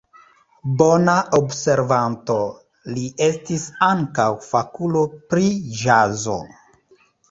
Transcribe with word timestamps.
Bona 0.79 1.13
observanto, 1.39 2.39
li 2.97 3.05
estis 3.29 3.69
ankaŭ 3.93 4.29
fakulo 4.51 5.09
pri 5.31 5.57
ĵazo. 5.87 6.45